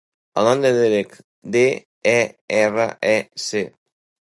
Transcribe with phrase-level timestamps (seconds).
[0.41, 1.13] El nom és Derek:
[1.57, 1.63] de,
[2.15, 2.17] e,
[2.63, 3.15] erra, e,
[3.47, 3.65] ca.